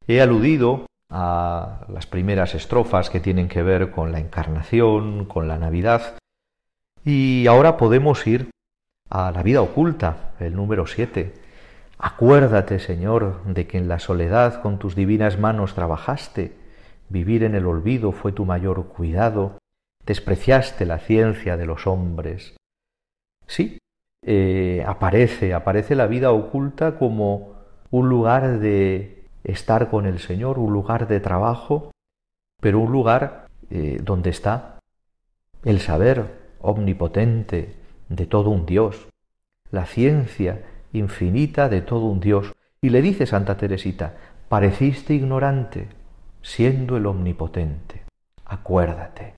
He 0.07 0.21
aludido 0.21 0.85
a 1.09 1.85
las 1.89 2.07
primeras 2.07 2.55
estrofas 2.55 3.09
que 3.09 3.19
tienen 3.19 3.49
que 3.49 3.61
ver 3.61 3.91
con 3.91 4.13
la 4.13 4.19
encarnación, 4.19 5.25
con 5.25 5.49
la 5.49 5.57
Navidad, 5.57 6.17
y 7.03 7.45
ahora 7.47 7.75
podemos 7.75 8.25
ir 8.25 8.49
a 9.09 9.31
la 9.31 9.43
vida 9.43 9.61
oculta, 9.61 10.33
el 10.39 10.55
número 10.55 10.87
siete. 10.87 11.33
Acuérdate, 11.97 12.79
Señor, 12.79 13.43
de 13.45 13.67
que 13.67 13.77
en 13.77 13.87
la 13.87 13.99
soledad 13.99 14.61
con 14.61 14.79
tus 14.79 14.95
divinas 14.95 15.39
manos 15.39 15.73
trabajaste, 15.73 16.57
vivir 17.09 17.43
en 17.43 17.55
el 17.55 17.65
olvido 17.65 18.11
fue 18.11 18.31
tu 18.31 18.45
mayor 18.45 18.87
cuidado, 18.87 19.59
despreciaste 20.05 20.85
la 20.85 20.99
ciencia 20.99 21.57
de 21.57 21.65
los 21.65 21.87
hombres. 21.87 22.57
Sí, 23.47 23.77
eh, 24.25 24.83
aparece, 24.87 25.53
aparece 25.53 25.95
la 25.95 26.07
vida 26.07 26.31
oculta 26.31 26.97
como 26.97 27.53
un 27.91 28.09
lugar 28.09 28.59
de 28.59 29.27
estar 29.43 29.89
con 29.89 30.05
el 30.05 30.19
Señor, 30.19 30.59
un 30.59 30.73
lugar 30.73 31.07
de 31.07 31.19
trabajo, 31.19 31.91
pero 32.59 32.79
un 32.79 32.91
lugar 32.91 33.47
eh, 33.69 33.99
donde 34.01 34.29
está 34.29 34.79
el 35.63 35.79
saber 35.79 36.53
omnipotente 36.59 37.82
de 38.15 38.25
todo 38.25 38.49
un 38.49 38.65
Dios, 38.65 39.07
la 39.71 39.85
ciencia 39.85 40.63
infinita 40.93 41.69
de 41.69 41.81
todo 41.81 42.05
un 42.05 42.19
Dios. 42.19 42.53
Y 42.81 42.89
le 42.89 43.01
dice 43.01 43.25
Santa 43.25 43.57
Teresita, 43.57 44.13
pareciste 44.49 45.13
ignorante, 45.13 45.87
siendo 46.41 46.97
el 46.97 47.05
omnipotente. 47.05 48.03
Acuérdate. 48.45 49.35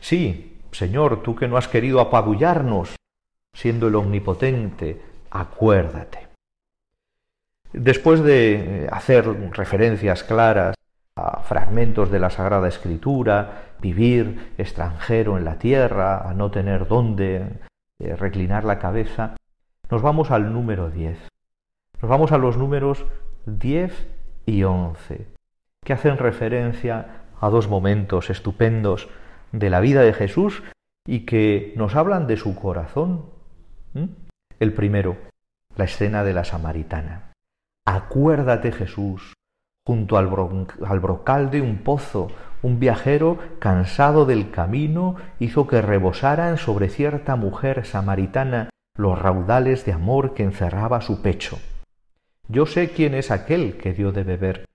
Sí, 0.00 0.58
Señor, 0.72 1.22
tú 1.22 1.36
que 1.36 1.48
no 1.48 1.56
has 1.56 1.68
querido 1.68 2.00
apabullarnos, 2.00 2.96
siendo 3.54 3.88
el 3.88 3.94
omnipotente, 3.94 5.00
acuérdate. 5.30 6.28
Después 7.72 8.22
de 8.22 8.54
eh, 8.54 8.88
hacer 8.90 9.26
referencias 9.52 10.24
claras 10.24 10.74
a 11.16 11.42
fragmentos 11.42 12.10
de 12.10 12.18
la 12.18 12.30
Sagrada 12.30 12.68
Escritura, 12.68 13.74
vivir 13.80 14.54
extranjero 14.56 15.36
en 15.36 15.44
la 15.44 15.58
tierra, 15.58 16.28
a 16.28 16.32
no 16.32 16.50
tener 16.50 16.88
dónde 16.88 17.44
eh, 18.00 18.16
reclinar 18.16 18.64
la 18.64 18.78
cabeza, 18.78 19.36
nos 19.90 20.02
vamos 20.02 20.30
al 20.30 20.52
número 20.52 20.90
10. 20.90 21.18
Nos 22.00 22.08
vamos 22.10 22.32
a 22.32 22.38
los 22.38 22.56
números 22.56 23.04
10 23.46 24.08
y 24.46 24.62
11, 24.62 25.26
que 25.84 25.92
hacen 25.92 26.18
referencia 26.18 27.22
a 27.40 27.48
dos 27.48 27.68
momentos 27.68 28.30
estupendos 28.30 29.08
de 29.52 29.70
la 29.70 29.80
vida 29.80 30.02
de 30.02 30.12
Jesús 30.12 30.62
y 31.06 31.20
que 31.20 31.72
nos 31.76 31.96
hablan 31.96 32.26
de 32.26 32.36
su 32.36 32.54
corazón. 32.54 33.26
El 34.60 34.74
primero, 34.74 35.16
la 35.76 35.84
escena 35.84 36.24
de 36.24 36.34
la 36.34 36.44
samaritana. 36.44 37.32
Acuérdate 37.86 38.72
Jesús, 38.72 39.32
junto 39.88 40.18
al, 40.18 40.28
al 40.86 41.00
brocal 41.00 41.50
de 41.50 41.62
un 41.62 41.78
pozo, 41.78 42.28
un 42.60 42.78
viajero, 42.78 43.38
cansado 43.58 44.26
del 44.26 44.50
camino, 44.50 45.16
hizo 45.38 45.66
que 45.66 45.80
rebosaran 45.80 46.58
sobre 46.58 46.90
cierta 46.90 47.36
mujer 47.36 47.86
samaritana 47.86 48.68
los 48.98 49.18
raudales 49.18 49.86
de 49.86 49.94
amor 49.94 50.34
que 50.34 50.42
encerraba 50.42 51.00
su 51.00 51.22
pecho. 51.22 51.58
Yo 52.48 52.66
sé 52.66 52.90
quién 52.90 53.14
es 53.14 53.30
aquel 53.30 53.78
que 53.78 53.94
dio 53.94 54.12
de 54.12 54.24
beber. 54.24 54.66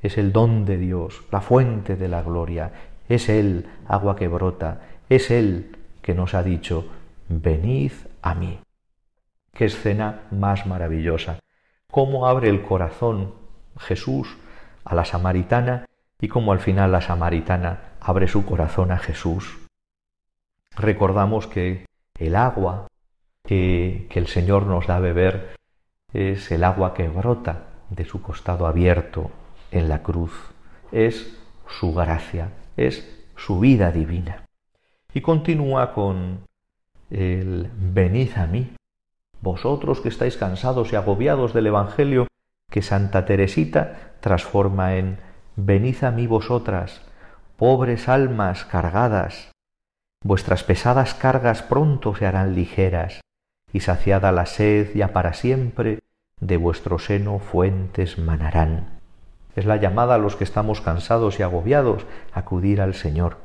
Es 0.00 0.16
el 0.18 0.30
don 0.30 0.64
de 0.64 0.76
Dios, 0.76 1.24
la 1.32 1.40
fuente 1.40 1.96
de 1.96 2.06
la 2.06 2.22
gloria. 2.22 2.70
Es 3.08 3.28
Él, 3.28 3.66
agua 3.88 4.14
que 4.14 4.28
brota. 4.28 4.82
Es 5.08 5.32
Él 5.32 5.78
que 6.00 6.14
nos 6.14 6.32
ha 6.32 6.44
dicho, 6.44 6.86
venid 7.28 7.90
a 8.22 8.36
mí. 8.36 8.60
Qué 9.52 9.64
escena 9.64 10.28
más 10.30 10.64
maravillosa. 10.64 11.40
Cómo 11.90 12.28
abre 12.28 12.48
el 12.48 12.62
corazón 12.62 13.34
Jesús 13.76 14.36
a 14.84 14.94
la 14.94 15.04
samaritana 15.04 15.86
y 16.20 16.28
cómo 16.28 16.52
al 16.52 16.60
final 16.60 16.92
la 16.92 17.00
samaritana 17.00 17.94
abre 18.00 18.28
su 18.28 18.44
corazón 18.44 18.92
a 18.92 18.98
Jesús. 18.98 19.58
Recordamos 20.76 21.46
que 21.46 21.86
el 22.18 22.36
agua 22.36 22.86
que, 23.44 24.06
que 24.10 24.18
el 24.18 24.26
Señor 24.26 24.66
nos 24.66 24.86
da 24.86 24.96
a 24.96 25.00
beber 25.00 25.56
es 26.12 26.50
el 26.50 26.64
agua 26.64 26.94
que 26.94 27.08
brota 27.08 27.66
de 27.88 28.04
su 28.04 28.22
costado 28.22 28.66
abierto 28.66 29.30
en 29.70 29.88
la 29.88 30.02
cruz. 30.02 30.32
Es 30.92 31.36
su 31.68 31.94
gracia, 31.94 32.52
es 32.76 33.08
su 33.36 33.60
vida 33.60 33.92
divina. 33.92 34.44
Y 35.14 35.20
continúa 35.20 35.92
con 35.92 36.40
el 37.10 37.70
venid 37.74 38.36
a 38.36 38.46
mí, 38.46 38.72
vosotros 39.40 40.00
que 40.00 40.08
estáis 40.08 40.36
cansados 40.36 40.92
y 40.92 40.96
agobiados 40.96 41.52
del 41.52 41.66
Evangelio, 41.66 42.26
que 42.70 42.82
Santa 42.82 43.26
Teresita 43.26 44.14
transforma 44.20 44.96
en 44.96 45.18
venid 45.56 46.04
a 46.04 46.10
mí 46.10 46.26
vosotras, 46.26 47.02
pobres 47.56 48.08
almas 48.08 48.64
cargadas, 48.64 49.52
vuestras 50.24 50.64
pesadas 50.64 51.14
cargas 51.14 51.62
pronto 51.62 52.14
se 52.14 52.26
harán 52.26 52.54
ligeras, 52.54 53.20
y 53.72 53.80
saciada 53.80 54.32
la 54.32 54.46
sed 54.46 54.94
ya 54.94 55.12
para 55.12 55.34
siempre, 55.34 55.98
de 56.40 56.56
vuestro 56.56 56.98
seno 56.98 57.38
fuentes 57.38 58.18
manarán. 58.18 59.00
Es 59.56 59.66
la 59.66 59.76
llamada 59.76 60.14
a 60.14 60.18
los 60.18 60.36
que 60.36 60.44
estamos 60.44 60.80
cansados 60.80 61.38
y 61.38 61.42
agobiados 61.42 62.06
acudir 62.32 62.80
al 62.80 62.94
Señor 62.94 63.38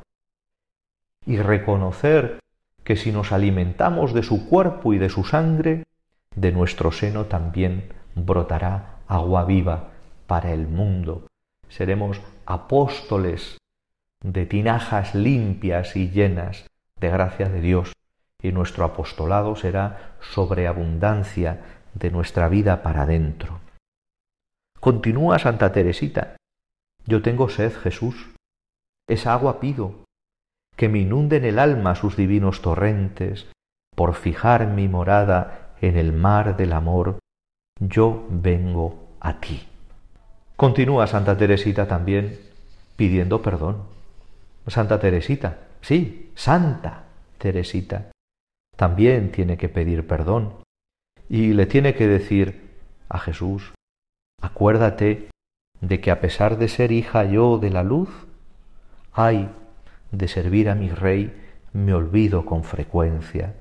y 1.26 1.38
reconocer 1.38 2.38
que 2.84 2.96
si 2.96 3.10
nos 3.10 3.32
alimentamos 3.32 4.14
de 4.14 4.22
su 4.22 4.48
cuerpo 4.48 4.94
y 4.94 4.98
de 4.98 5.10
su 5.10 5.24
sangre, 5.24 5.84
de 6.36 6.52
nuestro 6.52 6.92
seno 6.92 7.24
también 7.24 7.92
brotará 8.14 8.95
agua 9.08 9.44
viva 9.44 9.90
para 10.26 10.52
el 10.52 10.66
mundo. 10.66 11.26
Seremos 11.68 12.20
apóstoles 12.44 13.58
de 14.22 14.46
tinajas 14.46 15.14
limpias 15.14 15.96
y 15.96 16.10
llenas 16.10 16.66
de 17.00 17.10
gracia 17.10 17.48
de 17.48 17.60
Dios, 17.60 17.92
y 18.42 18.52
nuestro 18.52 18.84
apostolado 18.84 19.56
será 19.56 20.16
sobreabundancia 20.20 21.60
de 21.94 22.10
nuestra 22.10 22.48
vida 22.48 22.82
para 22.82 23.06
dentro. 23.06 23.60
Continúa 24.80 25.38
Santa 25.38 25.72
Teresita. 25.72 26.36
Yo 27.06 27.22
tengo 27.22 27.48
sed, 27.48 27.72
Jesús. 27.72 28.34
Esa 29.08 29.32
agua 29.32 29.60
pido, 29.60 30.04
que 30.76 30.88
me 30.88 30.98
inunden 30.98 31.44
el 31.44 31.58
alma 31.58 31.94
sus 31.94 32.16
divinos 32.16 32.62
torrentes, 32.62 33.46
por 33.94 34.14
fijar 34.14 34.66
mi 34.66 34.88
morada 34.88 35.74
en 35.80 35.96
el 35.96 36.12
mar 36.12 36.56
del 36.56 36.72
amor, 36.72 37.18
yo 37.80 38.26
vengo 38.30 39.05
a 39.20 39.40
ti. 39.40 39.62
Continúa 40.56 41.06
Santa 41.06 41.36
Teresita 41.36 41.86
también 41.86 42.38
pidiendo 42.96 43.42
perdón. 43.42 43.82
Santa 44.66 44.98
Teresita, 44.98 45.58
sí, 45.80 46.32
Santa 46.34 47.04
Teresita, 47.38 48.10
también 48.76 49.30
tiene 49.30 49.56
que 49.56 49.68
pedir 49.68 50.06
perdón 50.06 50.54
y 51.28 51.52
le 51.52 51.66
tiene 51.66 51.94
que 51.94 52.06
decir 52.06 52.66
a 53.08 53.18
Jesús, 53.18 53.72
acuérdate 54.40 55.28
de 55.80 56.00
que 56.00 56.10
a 56.10 56.20
pesar 56.20 56.58
de 56.58 56.68
ser 56.68 56.92
hija 56.92 57.24
yo 57.24 57.58
de 57.58 57.70
la 57.70 57.82
luz, 57.82 58.08
ay, 59.12 59.50
de 60.10 60.28
servir 60.28 60.68
a 60.68 60.74
mi 60.74 60.88
Rey 60.88 61.32
me 61.72 61.94
olvido 61.94 62.44
con 62.44 62.64
frecuencia. 62.64 63.54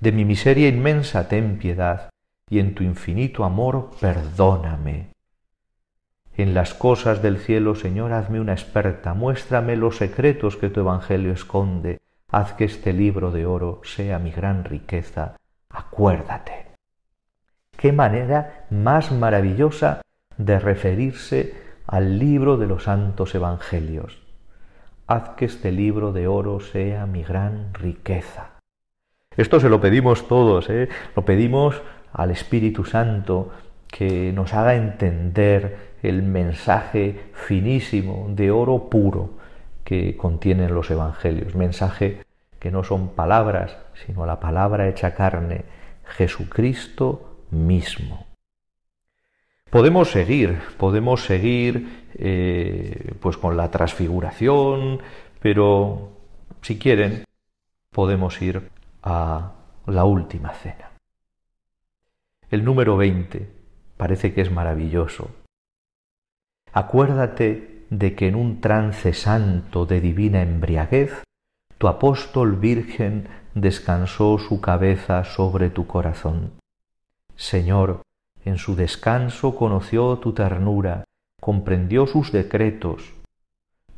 De 0.00 0.12
mi 0.12 0.24
miseria 0.24 0.68
inmensa 0.68 1.28
ten 1.28 1.58
piedad, 1.58 2.10
y 2.50 2.58
en 2.58 2.74
tu 2.74 2.84
infinito 2.84 3.44
amor 3.44 3.90
perdóname. 4.00 5.10
En 6.36 6.54
las 6.54 6.74
cosas 6.74 7.20
del 7.20 7.38
cielo, 7.38 7.74
Señor, 7.74 8.12
hazme 8.12 8.40
una 8.40 8.52
experta, 8.52 9.14
muéstrame 9.14 9.76
los 9.76 9.96
secretos 9.96 10.56
que 10.56 10.70
tu 10.70 10.80
Evangelio 10.80 11.32
esconde, 11.32 11.98
haz 12.30 12.52
que 12.52 12.64
este 12.64 12.92
libro 12.92 13.30
de 13.32 13.46
oro 13.46 13.80
sea 13.84 14.18
mi 14.18 14.30
gran 14.30 14.64
riqueza, 14.64 15.36
acuérdate. 15.68 16.66
Qué 17.76 17.92
manera 17.92 18.66
más 18.70 19.10
maravillosa 19.12 20.02
de 20.36 20.58
referirse 20.58 21.54
al 21.86 22.18
libro 22.18 22.56
de 22.56 22.66
los 22.66 22.84
santos 22.84 23.34
Evangelios 23.34 24.28
haz 25.08 25.30
que 25.30 25.46
este 25.46 25.72
libro 25.72 26.12
de 26.12 26.28
oro 26.28 26.60
sea 26.60 27.06
mi 27.06 27.22
gran 27.24 27.72
riqueza. 27.74 28.50
Esto 29.36 29.58
se 29.58 29.68
lo 29.68 29.80
pedimos 29.80 30.28
todos, 30.28 30.68
¿eh? 30.68 30.88
lo 31.16 31.24
pedimos 31.24 31.80
al 32.12 32.30
Espíritu 32.30 32.84
Santo 32.84 33.50
que 33.86 34.32
nos 34.32 34.54
haga 34.54 34.74
entender 34.74 35.96
el 36.02 36.22
mensaje 36.22 37.30
finísimo 37.32 38.26
de 38.30 38.50
oro 38.50 38.88
puro 38.88 39.30
que 39.84 40.16
contienen 40.16 40.74
los 40.74 40.90
Evangelios, 40.90 41.54
mensaje 41.54 42.22
que 42.58 42.70
no 42.70 42.84
son 42.84 43.10
palabras, 43.10 43.76
sino 44.06 44.26
la 44.26 44.38
palabra 44.40 44.88
hecha 44.88 45.14
carne, 45.14 45.64
Jesucristo 46.04 47.44
mismo. 47.50 48.26
Podemos 49.70 50.10
seguir, 50.10 50.58
podemos 50.76 51.24
seguir 51.24 52.06
eh, 52.14 53.14
pues 53.20 53.36
con 53.36 53.56
la 53.56 53.70
transfiguración, 53.70 55.00
pero 55.40 56.10
si 56.62 56.78
quieren 56.78 57.24
podemos 57.90 58.40
ir 58.40 58.70
a 59.02 59.52
la 59.86 60.04
última 60.04 60.50
cena. 60.50 60.87
El 62.50 62.64
número 62.64 62.96
20 62.96 63.46
parece 63.98 64.32
que 64.32 64.40
es 64.40 64.50
maravilloso. 64.50 65.30
Acuérdate 66.72 67.84
de 67.90 68.14
que 68.14 68.26
en 68.26 68.36
un 68.36 68.62
trance 68.62 69.12
santo 69.12 69.84
de 69.84 70.00
divina 70.00 70.40
embriaguez, 70.40 71.24
tu 71.76 71.88
apóstol 71.88 72.56
virgen 72.56 73.28
descansó 73.54 74.38
su 74.38 74.62
cabeza 74.62 75.24
sobre 75.24 75.68
tu 75.68 75.86
corazón. 75.86 76.52
Señor, 77.36 78.02
en 78.44 78.56
su 78.56 78.76
descanso 78.76 79.54
conoció 79.54 80.16
tu 80.18 80.32
ternura, 80.32 81.04
comprendió 81.40 82.06
sus 82.06 82.32
decretos. 82.32 83.12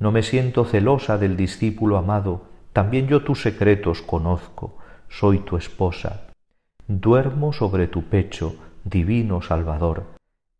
No 0.00 0.10
me 0.10 0.24
siento 0.24 0.64
celosa 0.64 1.18
del 1.18 1.36
discípulo 1.36 1.98
amado, 1.98 2.46
también 2.72 3.06
yo 3.06 3.22
tus 3.22 3.42
secretos 3.42 4.02
conozco, 4.02 4.76
soy 5.08 5.38
tu 5.38 5.56
esposa. 5.56 6.29
Duermo 6.92 7.52
sobre 7.52 7.86
tu 7.86 8.02
pecho, 8.02 8.56
divino 8.82 9.42
Salvador. 9.42 10.06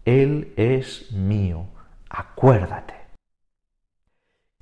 Él 0.05 0.53
es 0.57 1.11
mío, 1.11 1.64
acuérdate. 2.09 2.95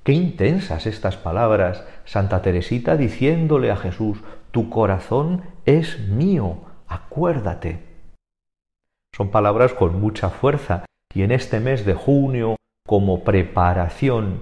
Qué 0.03 0.13
intensas 0.13 0.87
estas 0.87 1.19
palabras, 1.19 1.85
Santa 2.07 2.41
Teresita 2.41 2.97
diciéndole 2.97 3.71
a 3.71 3.77
Jesús, 3.77 4.17
tu 4.51 4.71
corazón 4.71 5.43
es 5.67 6.01
mío, 6.09 6.63
acuérdate. 6.87 7.85
Son 9.15 9.31
palabras 9.31 9.75
con 9.75 10.01
mucha 10.01 10.31
fuerza 10.31 10.87
y 11.13 11.21
en 11.21 11.33
este 11.33 11.61
mes 11.61 11.85
de 11.85 11.93
junio, 11.93 12.57
como 12.87 13.25
preparación 13.25 14.41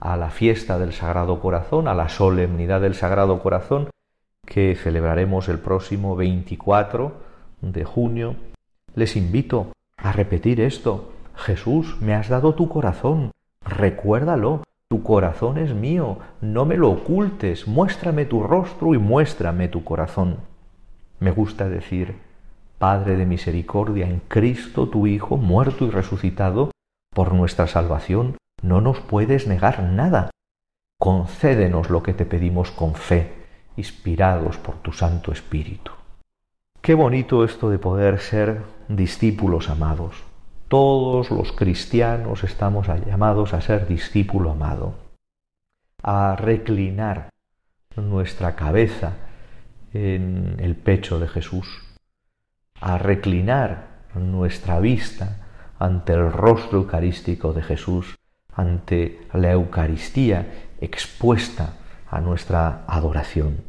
a 0.00 0.16
la 0.16 0.30
fiesta 0.30 0.78
del 0.78 0.94
Sagrado 0.94 1.38
Corazón, 1.38 1.86
a 1.86 1.92
la 1.92 2.08
solemnidad 2.08 2.80
del 2.80 2.94
Sagrado 2.94 3.42
Corazón, 3.42 3.90
que 4.46 4.74
celebraremos 4.76 5.48
el 5.48 5.58
próximo 5.58 6.16
24 6.16 7.12
de 7.60 7.84
junio, 7.84 8.36
les 8.94 9.16
invito 9.16 9.72
a 9.96 10.12
repetir 10.12 10.60
esto. 10.60 11.12
Jesús, 11.34 12.00
me 12.00 12.14
has 12.14 12.28
dado 12.28 12.54
tu 12.54 12.68
corazón, 12.68 13.30
recuérdalo, 13.64 14.62
tu 14.88 15.02
corazón 15.02 15.56
es 15.56 15.72
mío, 15.72 16.18
no 16.40 16.66
me 16.66 16.76
lo 16.76 16.90
ocultes, 16.90 17.66
muéstrame 17.66 18.26
tu 18.26 18.42
rostro 18.42 18.94
y 18.94 18.98
muéstrame 18.98 19.68
tu 19.68 19.84
corazón. 19.84 20.36
Me 21.18 21.30
gusta 21.30 21.68
decir, 21.68 22.16
Padre 22.78 23.16
de 23.16 23.24
misericordia, 23.24 24.06
en 24.06 24.20
Cristo 24.28 24.88
tu 24.88 25.06
Hijo, 25.06 25.36
muerto 25.36 25.86
y 25.86 25.90
resucitado, 25.90 26.72
por 27.14 27.32
nuestra 27.32 27.66
salvación, 27.68 28.36
no 28.60 28.80
nos 28.80 29.00
puedes 29.00 29.46
negar 29.46 29.82
nada. 29.82 30.30
concédenos 30.98 31.90
lo 31.90 32.02
que 32.02 32.12
te 32.12 32.24
pedimos 32.24 32.70
con 32.70 32.94
fe, 32.94 33.41
inspirados 33.76 34.56
por 34.58 34.76
tu 34.76 34.92
Santo 34.92 35.32
Espíritu. 35.32 35.92
Qué 36.80 36.94
bonito 36.94 37.44
esto 37.44 37.70
de 37.70 37.78
poder 37.78 38.20
ser 38.20 38.62
discípulos 38.88 39.68
amados. 39.68 40.16
Todos 40.68 41.30
los 41.30 41.52
cristianos 41.52 42.44
estamos 42.44 42.88
llamados 42.88 43.54
a 43.54 43.60
ser 43.60 43.86
discípulo 43.86 44.50
amado, 44.50 44.94
a 46.02 46.34
reclinar 46.36 47.28
nuestra 47.96 48.56
cabeza 48.56 49.12
en 49.92 50.56
el 50.58 50.74
pecho 50.74 51.18
de 51.18 51.28
Jesús, 51.28 51.68
a 52.80 52.98
reclinar 52.98 53.86
nuestra 54.14 54.80
vista 54.80 55.46
ante 55.78 56.14
el 56.14 56.32
rostro 56.32 56.78
eucarístico 56.78 57.52
de 57.52 57.62
Jesús, 57.62 58.18
ante 58.54 59.20
la 59.32 59.52
Eucaristía 59.52 60.68
expuesta 60.80 61.74
a 62.12 62.20
nuestra 62.20 62.84
adoración. 62.86 63.64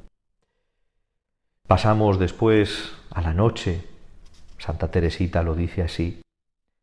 Pasamos 1.65 2.19
después 2.19 2.93
a 3.10 3.21
la 3.21 3.34
noche, 3.34 3.88
Santa 4.58 4.91
Teresita 4.91 5.43
lo 5.43 5.56
dice 5.56 5.82
así, 5.82 6.21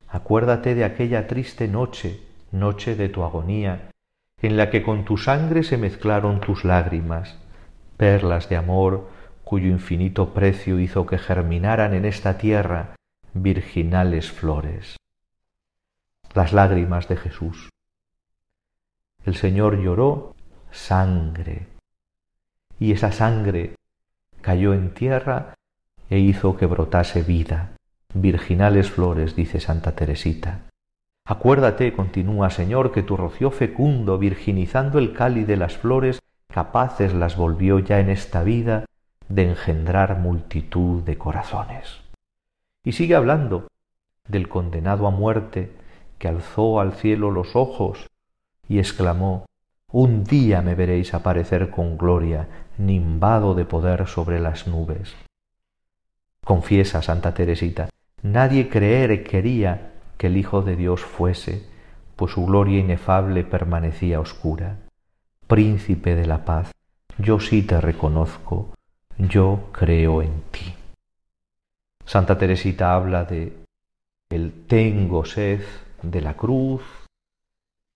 acuérdate 0.09 0.75
de 0.75 0.85
aquella 0.85 1.27
triste 1.27 1.69
noche, 1.69 2.23
noche 2.51 2.97
de 2.97 3.11
tu 3.11 3.25
agonía, 3.25 3.91
en 4.41 4.57
la 4.57 4.71
que 4.71 4.83
con 4.83 5.05
tu 5.05 5.19
sangre 5.19 5.63
se 5.63 5.77
mezclaron 5.77 6.41
tus 6.41 6.65
lágrimas, 6.65 7.37
perlas 7.99 8.49
de 8.49 8.57
amor 8.57 9.11
cuyo 9.45 9.69
infinito 9.69 10.33
precio 10.33 10.81
hizo 10.81 11.05
que 11.05 11.19
germinaran 11.19 11.93
en 11.93 12.07
esta 12.07 12.39
tierra 12.39 12.97
virginales 13.35 14.33
flores. 14.33 14.97
Las 16.33 16.55
lágrimas 16.55 17.07
de 17.07 17.17
Jesús. 17.17 17.69
El 19.27 19.37
Señor 19.37 19.79
lloró 19.83 20.35
sangre, 20.71 21.67
y 22.79 22.93
esa 22.93 23.13
sangre 23.13 23.75
cayó 24.41 24.75
en 24.75 24.95
tierra 24.95 25.55
e 26.09 26.19
hizo 26.19 26.57
que 26.57 26.67
brotase 26.67 27.23
vida, 27.23 27.73
virginales 28.15 28.91
flores, 28.91 29.37
dice 29.37 29.61
Santa 29.61 29.93
Teresita. 29.93 30.61
Acuérdate, 31.25 31.93
continúa 31.93 32.51
Señor, 32.51 32.91
que 32.91 33.03
tu 33.03 33.17
rocío 33.17 33.51
fecundo, 33.51 34.19
virginizando 34.19 34.99
el 34.99 35.13
cáliz 35.13 35.47
de 35.47 35.57
las 35.57 35.77
flores, 35.77 36.21
capaces 36.53 37.15
las 37.15 37.37
volvió 37.37 37.79
ya 37.79 38.01
en 38.01 38.11
esta 38.11 38.43
vida 38.43 38.87
de 39.29 39.49
engendrar 39.49 40.19
multitud 40.19 41.03
de 41.03 41.17
corazones. 41.17 42.01
Y 42.83 42.93
sigue 42.93 43.15
hablando 43.15 43.69
del 44.27 44.49
condenado 44.49 45.07
a 45.07 45.11
muerte 45.11 45.73
que 46.19 46.29
alzó 46.29 46.81
al 46.81 46.95
cielo 46.95 47.31
los 47.31 47.55
ojos 47.55 48.11
y 48.69 48.79
exclamó, 48.79 49.47
Un 49.93 50.23
día 50.23 50.63
me 50.63 50.77
veréis 50.77 51.15
aparecer 51.15 51.71
con 51.71 51.99
gloria, 51.99 52.47
nimbado 52.79 53.55
de 53.55 53.65
poder 53.65 54.07
sobre 54.07 54.39
las 54.39 54.69
nubes. 54.69 55.17
Confiesa 56.45 57.03
Santa 57.03 57.35
Teresita, 57.35 57.89
nadie 58.23 58.69
creer 58.69 59.25
quería 59.25 59.93
que 60.17 60.29
el 60.29 60.37
Hijo 60.37 60.63
de 60.63 60.77
Dios 60.77 61.01
fuese, 61.01 61.67
pues 62.15 62.33
su 62.33 62.47
gloria 62.47 62.79
inefable 62.79 63.43
permanecía 63.43 64.21
oscura. 64.21 64.77
Príncipe 65.49 66.15
de 66.15 66.27
la 66.27 66.45
paz, 66.45 66.71
yo 67.19 67.41
sí 67.41 67.63
te 67.63 67.81
reconozco, 67.81 68.73
yo 69.19 69.71
creo 69.73 70.23
en 70.23 70.43
ti. 70.53 70.73
Santa 72.05 72.39
Teresita 72.39 72.95
habla 72.95 73.25
de 73.25 73.57
el 74.31 74.53
tengo 74.69 75.25
sed 75.25 75.63
de 76.03 76.21
la 76.21 76.35
cruz, 76.35 76.83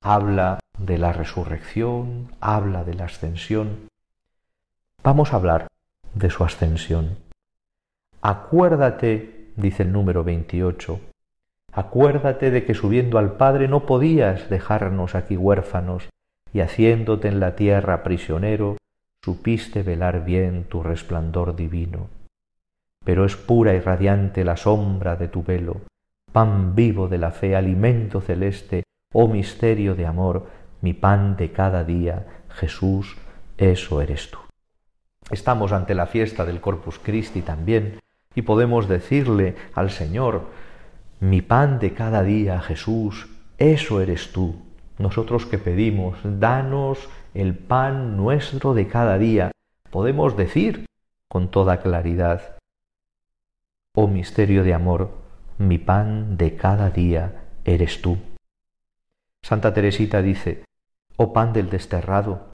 habla 0.02 0.58
de 0.78 0.98
la 0.98 1.12
resurrección, 1.12 2.28
habla 2.40 2.84
de 2.84 2.94
la 2.94 3.04
ascensión. 3.04 3.88
Vamos 5.02 5.32
a 5.32 5.36
hablar 5.36 5.68
de 6.14 6.30
su 6.30 6.44
ascensión. 6.44 7.16
Acuérdate, 8.22 9.50
dice 9.56 9.82
el 9.82 9.92
número 9.92 10.24
28, 10.24 11.00
acuérdate 11.72 12.50
de 12.50 12.64
que 12.64 12.74
subiendo 12.74 13.18
al 13.18 13.32
Padre 13.32 13.68
no 13.68 13.86
podías 13.86 14.48
dejarnos 14.48 15.14
aquí 15.14 15.36
huérfanos 15.36 16.08
y 16.52 16.60
haciéndote 16.60 17.28
en 17.28 17.40
la 17.40 17.56
tierra 17.56 18.02
prisionero, 18.02 18.76
supiste 19.22 19.82
velar 19.82 20.24
bien 20.24 20.64
tu 20.64 20.82
resplandor 20.82 21.56
divino. 21.56 22.08
Pero 23.04 23.24
es 23.24 23.36
pura 23.36 23.74
y 23.74 23.80
radiante 23.80 24.44
la 24.44 24.56
sombra 24.56 25.16
de 25.16 25.28
tu 25.28 25.42
velo, 25.42 25.82
pan 26.32 26.74
vivo 26.74 27.08
de 27.08 27.18
la 27.18 27.30
fe, 27.30 27.54
alimento 27.54 28.20
celeste, 28.20 28.84
oh 29.12 29.28
misterio 29.28 29.94
de 29.94 30.06
amor, 30.06 30.46
mi 30.84 30.92
pan 30.92 31.34
de 31.38 31.50
cada 31.50 31.82
día, 31.82 32.26
Jesús, 32.50 33.16
eso 33.56 34.02
eres 34.02 34.30
tú. 34.30 34.38
Estamos 35.30 35.72
ante 35.72 35.94
la 35.94 36.04
fiesta 36.04 36.44
del 36.44 36.60
Corpus 36.60 36.98
Christi 36.98 37.40
también, 37.40 38.00
y 38.34 38.42
podemos 38.42 38.86
decirle 38.86 39.56
al 39.74 39.90
Señor, 39.90 40.42
mi 41.20 41.40
pan 41.40 41.78
de 41.78 41.94
cada 41.94 42.22
día, 42.22 42.60
Jesús, 42.60 43.28
eso 43.56 44.02
eres 44.02 44.30
tú. 44.32 44.56
Nosotros 44.98 45.46
que 45.46 45.56
pedimos, 45.56 46.18
danos 46.22 47.08
el 47.32 47.56
pan 47.56 48.18
nuestro 48.18 48.74
de 48.74 48.86
cada 48.86 49.16
día, 49.16 49.52
podemos 49.90 50.36
decir 50.36 50.84
con 51.30 51.50
toda 51.50 51.80
claridad, 51.80 52.58
oh 53.94 54.06
misterio 54.06 54.62
de 54.64 54.74
amor, 54.74 55.12
mi 55.56 55.78
pan 55.78 56.36
de 56.36 56.56
cada 56.56 56.90
día 56.90 57.46
eres 57.64 58.02
tú. 58.02 58.18
Santa 59.42 59.72
Teresita 59.72 60.20
dice, 60.20 60.64
oh 61.16 61.32
pan 61.32 61.52
del 61.52 61.70
desterrado, 61.70 62.52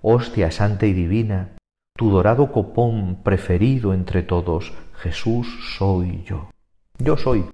hostia 0.00 0.50
santa 0.50 0.86
y 0.86 0.92
divina, 0.92 1.56
tu 1.96 2.10
dorado 2.10 2.52
copón 2.52 3.22
preferido 3.22 3.94
entre 3.94 4.22
todos, 4.22 4.72
Jesús 4.96 5.46
soy 5.78 6.22
yo. 6.24 6.50
Yo 6.98 7.16
soy 7.16 7.44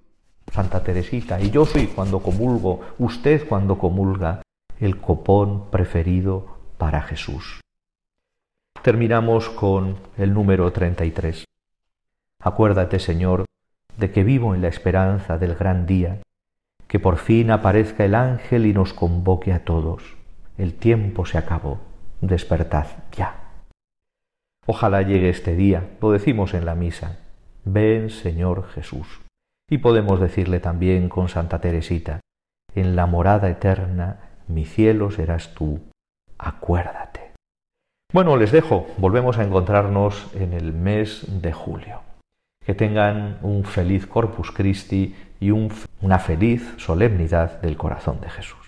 Santa 0.53 0.83
Teresita 0.83 1.41
y 1.41 1.51
yo 1.51 1.65
soy 1.65 1.87
cuando 1.87 2.21
comulgo, 2.21 2.81
usted 2.99 3.47
cuando 3.49 3.79
comulga, 3.79 4.43
el 4.81 5.01
copón 5.01 5.71
preferido 5.71 6.59
para 6.79 7.03
Jesús. 7.03 7.61
Terminamos 8.83 9.49
con 9.49 9.97
el 10.17 10.33
número 10.33 10.73
33. 10.73 11.45
Acuérdate, 12.41 13.01
Señor, 13.01 13.45
de 13.97 14.13
que 14.13 14.23
vivo 14.23 14.55
en 14.55 14.63
la 14.63 14.69
esperanza 14.69 15.39
del 15.39 15.57
gran 15.57 15.87
día, 15.87 16.21
que 16.87 17.01
por 17.01 17.17
fin 17.17 17.51
aparezca 17.51 18.05
el 18.05 18.15
ángel 18.15 18.67
y 18.67 18.73
nos 18.73 18.95
convoque 18.95 19.53
a 19.53 19.65
todos. 19.65 20.18
El 20.59 20.75
tiempo 20.75 21.25
se 21.25 21.39
acabó. 21.39 21.79
Despertad 22.21 22.87
ya. 23.13 23.63
Ojalá 24.67 25.03
llegue 25.03 25.31
este 25.31 25.55
día, 25.55 25.97
lo 26.03 26.11
decimos 26.11 26.53
en 26.53 26.67
la 26.67 26.75
misa. 26.75 27.21
Ven, 27.65 28.11
Señor 28.11 28.67
Jesús. 28.69 29.21
Y 29.71 29.79
podemos 29.79 30.21
decirle 30.21 30.61
también 30.61 31.09
con 31.09 31.29
Santa 31.29 31.61
Teresita, 31.61 32.21
en 32.75 32.97
la 32.97 33.07
morada 33.07 33.49
eterna, 33.49 34.19
mi 34.47 34.65
cielo 34.65 35.11
serás 35.11 35.55
tú, 35.55 35.81
acuérdate. 36.39 37.33
Bueno, 38.13 38.37
les 38.37 38.53
dejo, 38.53 38.87
volvemos 38.99 39.39
a 39.39 39.45
encontrarnos 39.45 40.31
en 40.35 40.53
el 40.53 40.73
mes 40.73 41.25
de 41.43 41.53
julio. 41.53 42.01
Que 42.65 42.75
tengan 42.75 43.39
un 43.43 43.65
feliz 43.65 44.07
Corpus 44.07 44.51
Christi 44.51 45.15
y 45.41 45.51
una 45.51 46.19
feliz 46.19 46.75
solemnidad 46.79 47.61
del 47.61 47.77
corazón 47.77 48.21
de 48.21 48.31
Jesús. 48.31 48.68